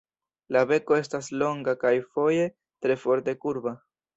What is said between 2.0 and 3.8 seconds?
foje tre forte kurba.